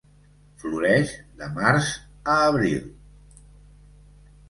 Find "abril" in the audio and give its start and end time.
2.49-2.83